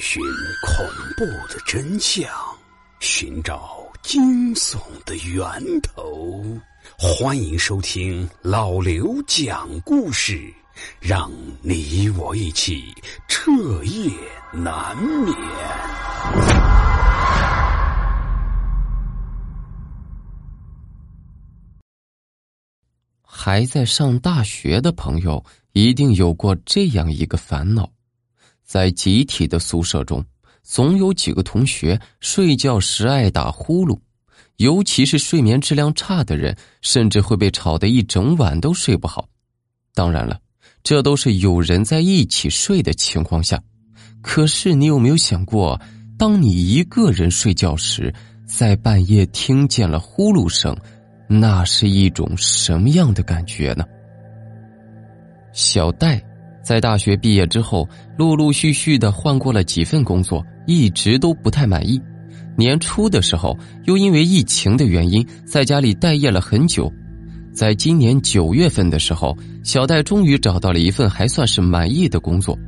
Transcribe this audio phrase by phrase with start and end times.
[0.00, 0.22] 寻
[0.66, 0.86] 恐
[1.16, 2.28] 怖的真相，
[3.00, 6.42] 寻找惊悚的源头。
[6.98, 10.52] 欢迎收听老刘讲故事，
[11.00, 12.92] 让你我一起
[13.28, 13.50] 彻
[13.84, 14.10] 夜
[14.52, 15.34] 难眠。
[23.24, 27.90] 还在上大学的朋友，一定有过这样一个烦恼。
[28.64, 30.24] 在集体的宿舍中，
[30.62, 33.98] 总有几个同学睡觉时爱打呼噜，
[34.56, 39.28] 尤其是睡眠质量差的人，甚至会被吵得一整晚都睡不好。
[39.94, 40.40] 当然了，
[40.82, 43.62] 这都是有人在一起睡的情况下。
[44.22, 45.78] 可是，你有没有想过，
[46.16, 48.14] 当你一个人睡觉时，
[48.46, 50.76] 在半夜听见了呼噜声，
[51.28, 53.84] 那是一种什么样的感觉呢？
[55.52, 56.24] 小戴。
[56.62, 62.00] 在大学毕业之后，陆陆续续的换过了几份工作，一直都不太满意。
[62.56, 66.92] 年初的时候，又因为疫情的原因，在家里待业了很久。
[67.52, 72.58] 在今年九月份的时候，小戴终于找到了一份还算是满意的工作，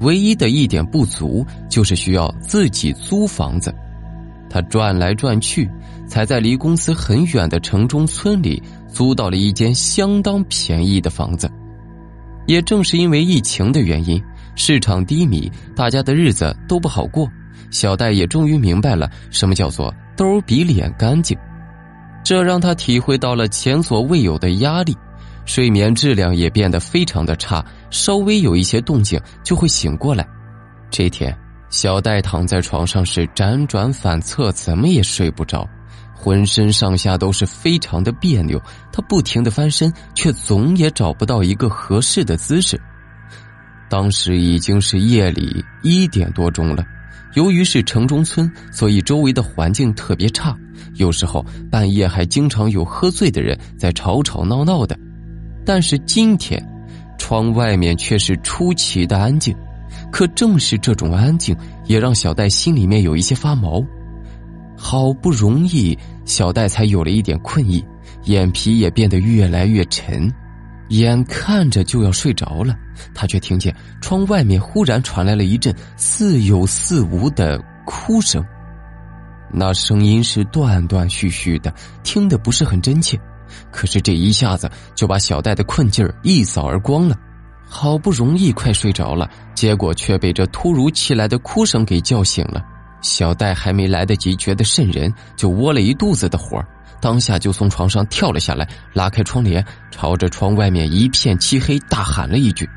[0.00, 3.74] 唯一的一点不足就是需要自己租房子。
[4.48, 5.68] 他转来转去，
[6.08, 11.50] 才在离公司很远的城中村里租到了一间相当便宜的房子。
[12.46, 14.22] 也正是因为疫情的原因，
[14.54, 17.28] 市场低迷，大家的日子都不好过。
[17.70, 21.36] 小戴也终于明白了什么叫做兜比脸干净，
[22.24, 24.96] 这让他体会到了前所未有的压力，
[25.44, 30.26] 睡眠质量也变得非常的差，稍微有一些动静就会醒过来。
[30.90, 31.36] 这天，
[31.68, 35.68] 小戴躺在床上是辗转反侧，怎么也睡不着。
[36.18, 42.80] 浑身上下都是非常的别扭，他不停的翻身，却总也找不到一个合适的姿势。
[43.88, 46.84] 当时已经是夜里一点多钟了，
[47.34, 50.56] 由于是城中村，所以周围的环境特别差，
[50.94, 54.98] 有时候半夜还经常有喝醉的人在吵吵闹闹的。
[55.64, 56.60] 但是今天，
[57.18, 59.54] 窗外面却是出奇的安静，
[60.10, 63.84] 可正是这种安静，也让小戴心里面有一些发毛。
[64.76, 67.84] 好不容易，小戴才有了一点困意，
[68.24, 70.30] 眼皮也变得越来越沉，
[70.88, 72.76] 眼看着就要睡着了，
[73.14, 78.44] 他却听见窗外面忽然传来了一阵似有似无的哭声，
[79.50, 81.72] 那声音是断断续续的，
[82.02, 83.18] 听得不是很真切，
[83.70, 87.16] 可是这一下子就把小戴的困劲儿一扫而光了，
[87.66, 92.62] 好不容易快睡着了，结果却被这突如其来的哭声给叫醒了。
[93.06, 96.60] 小戴还没来得及觉得瘆人，就窝了一肚子的火，
[97.00, 102.68] 当下就从床上跳了下来，拉开窗帘，朝着窗外面一片漆黑大喊了一句：“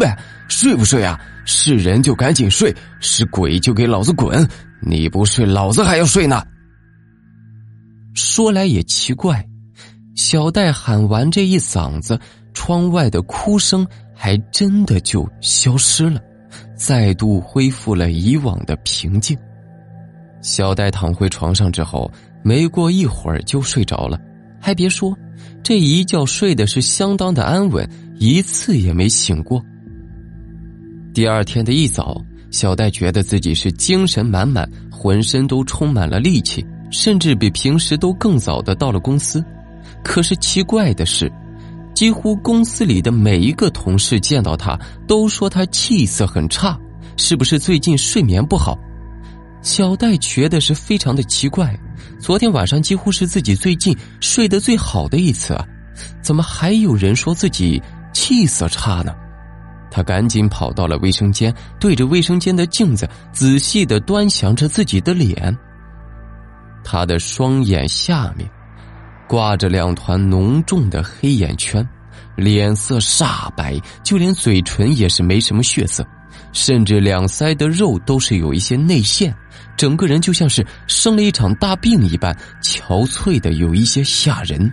[0.00, 0.08] 喂，
[0.48, 1.20] 睡不睡啊？
[1.44, 4.48] 是人就赶紧睡，是鬼就给老子滚！
[4.80, 6.42] 你不睡，老子还要睡呢。”
[8.16, 9.46] 说来也奇怪，
[10.14, 12.18] 小戴喊完这一嗓子，
[12.54, 16.18] 窗外的哭声还真的就消失了，
[16.74, 19.36] 再度恢复了以往的平静。
[20.40, 22.10] 小戴躺回床上之后，
[22.42, 24.20] 没过一会儿就睡着了，
[24.60, 25.16] 还别说，
[25.62, 27.88] 这一觉睡的是相当的安稳，
[28.18, 29.62] 一次也没醒过。
[31.12, 39.44] 第二天的一早，小戴觉得自己是精神满满，浑身都充满了力气，甚至比平时都更早的到了公司。
[40.04, 41.32] 可是奇怪的是，
[41.94, 46.78] 几乎公司里的每一个同事见到他都说他气色很差，
[47.16, 48.78] 是不是最近睡眠不好？
[49.66, 51.76] 小戴觉得是非常的奇怪，
[52.20, 55.66] 昨天晚上几乎是自己最近睡得最好的一次啊，
[56.22, 57.82] 怎么还有人说自己
[58.14, 59.12] 气色差呢？
[59.90, 65.58] 他赶紧跑到了卫生间，对着卫生间的镜子仔细的端详着自己的脸。
[66.84, 68.48] 他的双眼下面
[69.28, 71.86] 挂着两团浓重的黑眼圈，
[72.36, 76.06] 脸色煞白，就连嘴唇也是没什么血色。
[76.52, 79.34] 甚至两腮的肉都是有一些内陷，
[79.76, 84.72] 整个人就像是生了一场大病一般，憔悴的有一些吓人。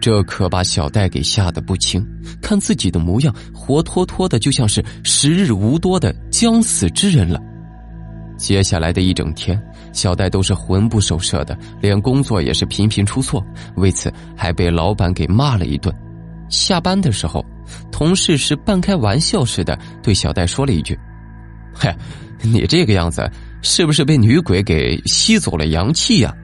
[0.00, 2.06] 这可把小戴给吓得不轻，
[2.40, 7.40] 看自己的模样，活脱脱的就像是时日无多的将死之人了。
[8.36, 9.60] 接下来的一整天，
[9.92, 13.44] 小戴都是魂不守舍的，连工作也是频频出错，
[13.74, 15.92] 为此还被老板给骂了一顿。
[16.48, 17.44] 下班的时候。
[17.90, 20.98] 同事是半开玩笑似的对小戴说了一句
[21.74, 21.96] ：“嗨，
[22.42, 23.30] 你这个样子
[23.62, 26.34] 是不是被女鬼给吸走了阳气呀？”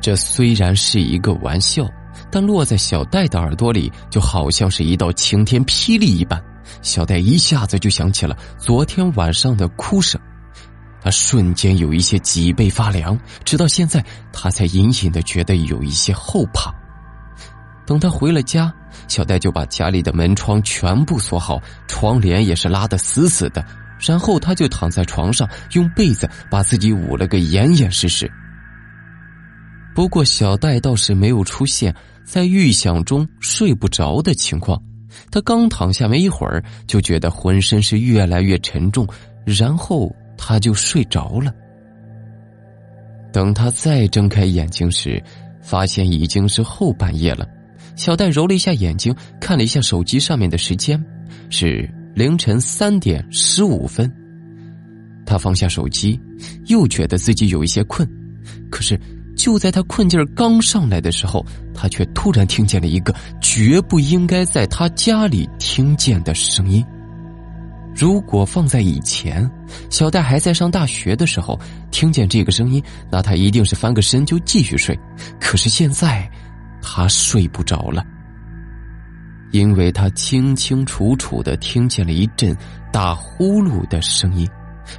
[0.00, 1.88] 这虽然是一个玩笑，
[2.30, 6.42] 但落在小戴的耳朵里就好像是一道晴天霹雳一般。
[6.80, 10.20] 小戴一下子就想起了昨天晚上的哭声，
[11.00, 16.74] 他瞬间有一些脊背发凉，直到现在他才隐隐的觉得有一些后怕。
[17.92, 18.72] 等他回了家，
[19.06, 23.62] 小戴就把家里的门窗全部锁好，窗帘也是拉得死死的，
[24.00, 28.32] 然后他就躺在床上，用被子把自己捂了个严严实实。
[29.94, 31.94] 不过，小戴倒是没有出现
[32.24, 34.82] 在预想中睡不着的情况。
[35.30, 39.06] 他刚躺下没一会儿，就觉得浑身是越来越沉重，
[39.44, 41.52] 然后他就睡着了。
[43.34, 45.22] 等他再睁开眼睛时，
[45.60, 47.46] 发现已经是后半夜了。
[47.96, 51.02] 小戴揉了一下眼睛，看了一下手机上面的时间，
[51.50, 54.10] 是凌晨三点十五分。
[55.24, 56.20] 他放下手机，
[56.66, 58.08] 又觉得自己有一些困，
[58.70, 58.98] 可是。
[59.34, 61.44] 就在他困劲儿刚上来的时候，
[61.74, 66.84] 他却突然听见了一个绝不应该在他家里听见的声音。
[67.96, 69.50] 如果放在以前，
[69.88, 71.58] 小戴还在上大学的时候，
[71.90, 72.80] 听见这个声音，
[73.10, 74.96] 那他一定是翻个身就继续睡。
[75.40, 76.30] 可是现在，
[76.82, 78.04] 他睡不着了，
[79.52, 82.54] 因为他清清楚楚的听见了一阵
[82.92, 84.46] 打呼噜的声音，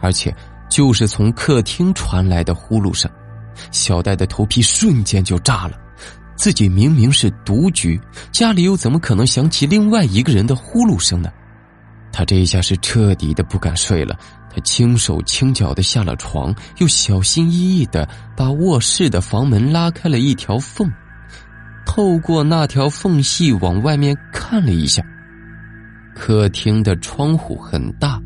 [0.00, 0.34] 而且
[0.68, 3.10] 就是从客厅传来的呼噜声。
[3.70, 5.78] 小戴的头皮瞬间就炸了，
[6.36, 7.98] 自己明明是独居，
[8.30, 11.30] 家里又怎么可能响起另外一个人的呼噜声呢？
[12.12, 14.18] 他这一下是彻底的不敢睡了。
[14.50, 20.90] 他轻手轻脚的下了床，又小心翼翼的把卧室的房门拉开了一条缝，
[21.88, 25.02] 透过那条缝隙往外面看了一下。
[26.14, 28.22] 客厅的窗户很大，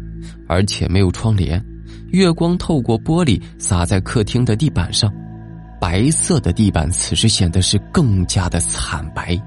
[0.49, 1.65] 而且没有窗帘，
[2.09, 5.11] 月光透过玻璃洒在客厅的地板上。
[5.81, 9.41] 白色的地板此时显得是更加的惨白，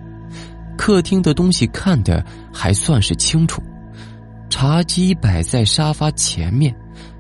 [0.78, 3.62] 客厅的东西看得还算是清楚，
[4.50, 6.74] 茶几摆在沙发前面，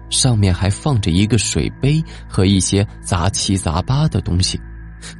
[0.09, 4.59] 上面还放着一个水杯和一些杂七杂八的东西。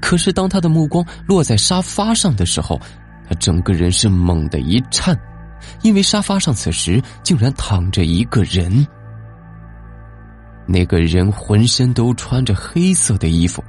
[0.02, 2.80] 可是当他的目光落在沙发上的时候，
[3.28, 5.18] 他整个人是猛地一颤，
[5.82, 8.86] 因为沙发上此时竟然躺着一个人。
[10.68, 13.64] 那个人浑身都穿着黑色的衣服。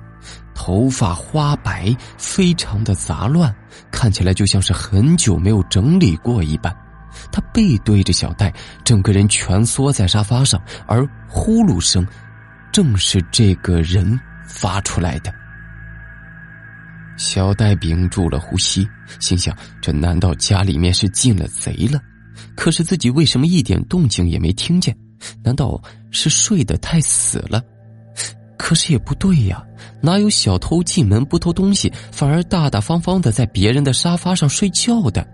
[0.54, 3.54] 头发花白，非常的杂乱，
[3.90, 6.74] 看起来就像是很久没有整理过一般。
[7.30, 8.52] 他背对着小戴，
[8.82, 12.04] 整个人蜷缩在沙发上，而呼噜声
[12.72, 15.32] 正是这个人发出来的。
[17.16, 18.86] 小戴屏住了呼吸，
[19.20, 22.00] 心想：这难道家里面是进了贼了？
[22.54, 24.96] 可是自己为什么一点动静也没听见？
[25.42, 25.80] 难道
[26.10, 27.62] 是睡得太死了？
[28.58, 29.62] 可是也不对呀。
[30.02, 35.26] 哪有小偷进门不偷东西，反而大大方方的在别人的沙发上睡觉的？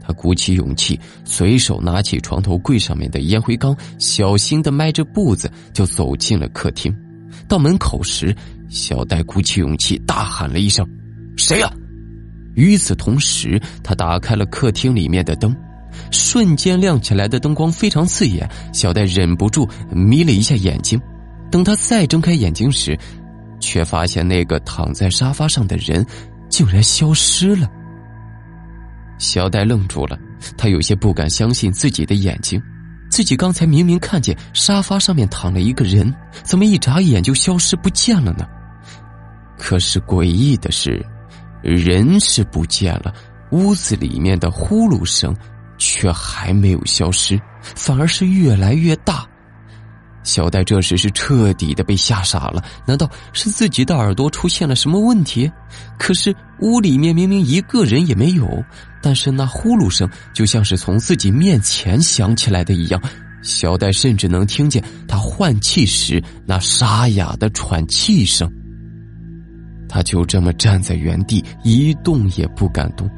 [0.00, 6.94] 他鼓起勇气，随手拿起床头柜上面的烟灰缸，小心的迈着步子就走进了客厅。
[7.48, 8.34] 到门口时，
[8.68, 10.86] 小戴鼓起勇气大喊了一声
[11.36, 11.72] ：“谁呀？”
[12.56, 15.54] 与此同时，他打开了客厅里面的灯，
[16.10, 21.00] 瞬间亮起来的灯光非常刺眼，小戴忍不住眯了一下眼睛。
[21.50, 22.98] 等他再睁开眼睛时，
[23.60, 26.04] 却发现那个躺在沙发上的人
[26.48, 27.70] 竟然消失了。
[29.18, 30.18] 小戴愣住了，
[30.56, 32.60] 他有些不敢相信自己的眼睛，
[33.10, 38.46] 自己刚才明明看见沙发上面躺了一个人，怎么一眨眼就消失不见了呢？
[39.58, 41.04] 可是诡异的是，
[41.62, 43.12] 人是不见了，
[43.50, 45.34] 屋子里面的呼噜声
[45.78, 49.26] 却还没有消失，反而是越来越大。
[50.22, 55.48] 小戴这时是彻底的被吓傻了，难道是自己的耳朵出现了什么问题？
[55.98, 58.64] 可是屋里面明明一个人也没有，
[59.00, 63.00] 但是那呼噜声就像是从自己面前响起来的一样，
[63.40, 68.52] 小戴甚至能听见他换气时那沙哑的喘气声。
[69.88, 73.08] 他就这么站在原地一动也不敢动，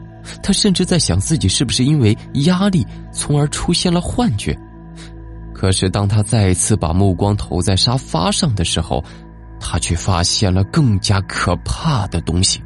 [0.42, 4.56] 他甚至在想自己是不是因为压力，从而出现了幻觉。
[5.54, 9.04] 可是，当他再一次把目光投在沙发上的时候，
[9.58, 12.62] 他却发现了更加可怕的东西。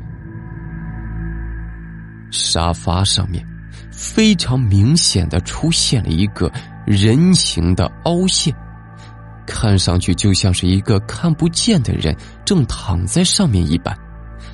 [2.30, 3.42] 沙发上面
[3.90, 6.52] 非常明显的出现了一个
[6.84, 8.54] 人形的凹陷，
[9.46, 13.96] 看上去就像是一个看不见的人正躺在上面一般。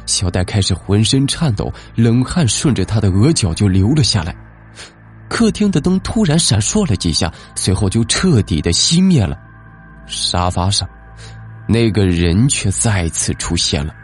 [0.07, 4.35] 小戴开始浑身颤抖，冷汗顺着他的额角就流了下来。
[5.29, 9.37] 客厅的灯突然闪烁了几下，随后就彻底的熄灭了。
[10.07, 10.89] 沙发上，
[11.69, 13.95] 那个人却再次出现了。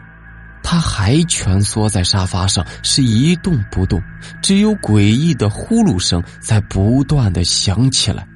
[0.61, 3.99] 他还蜷缩在沙发上，是一动不动，
[4.41, 8.27] 只有诡异的呼噜声在不断的响起来。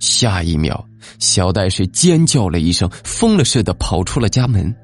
[0.00, 0.84] 下一秒，
[1.20, 4.74] 小戴是尖叫了一声，疯了似的跑出了家门。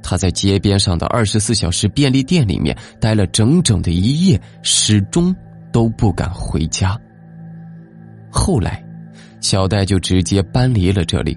[0.00, 5.34] 他在街边上的二十四小时便利店里面待了整整的一夜，始终
[5.72, 6.96] 都不敢回家。
[8.30, 8.82] 后来，
[9.40, 11.36] 小戴就直接搬离了这里。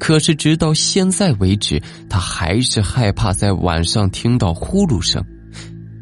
[0.00, 5.22] 可是，直到现在为止，他还是害怕在晚上听到呼噜声，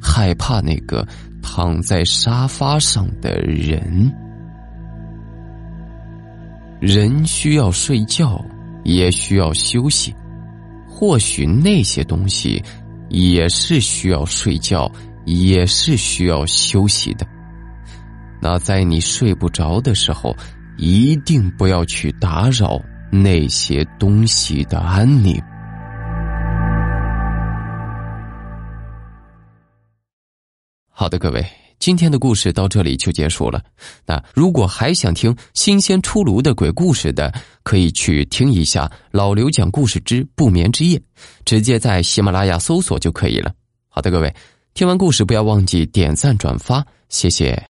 [0.01, 1.07] 害怕那个
[1.43, 4.13] 躺在沙发上的人。
[6.87, 8.41] 人需要睡觉，
[8.85, 10.15] 也需要休息。
[10.89, 12.63] 或许那些东西
[13.09, 14.91] 也是需要睡觉，
[15.25, 17.27] 也是需要休息的。
[18.41, 20.35] 那在你睡不着的时候，
[20.77, 22.81] 一定不要去打扰。
[23.09, 25.41] 那些东西的安宁。
[30.91, 31.47] 好的，各位，
[31.79, 33.63] 今天的故事到这里就结束了。
[34.07, 41.01] 那如果还想听新鲜出炉的鬼故事的，可以去听一下老刘讲故事之不眠之夜，
[41.45, 43.53] 直接在喜马拉雅搜索就可以了。
[43.89, 44.35] 好的，各位，
[44.75, 47.67] 听完故事不要忘记点赞转发，谢谢。